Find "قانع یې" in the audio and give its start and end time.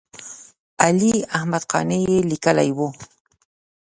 1.71-2.17